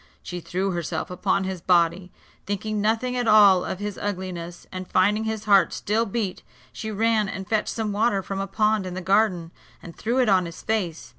She 0.23 0.39
threw 0.39 0.71
herself 0.71 1.11
upon 1.11 1.43
his 1.43 1.61
body, 1.61 2.11
thinking 2.47 2.81
nothing 2.81 3.15
at 3.15 3.27
all 3.27 3.63
of 3.63 3.77
his 3.77 3.99
ugliness; 3.99 4.65
and 4.71 4.89
finding 4.91 5.25
his 5.25 5.43
heart 5.45 5.73
still 5.73 6.07
beat, 6.07 6.41
she 6.73 6.89
ran 6.89 7.29
and 7.29 7.47
fetched 7.47 7.69
some 7.69 7.91
water 7.91 8.23
from 8.23 8.39
a 8.39 8.47
pond 8.47 8.87
in 8.87 8.95
the 8.95 9.01
garden, 9.01 9.51
and 9.79 9.95
threw 9.95 10.17
it 10.17 10.27
on 10.27 10.47
his 10.47 10.63
face. 10.63 11.09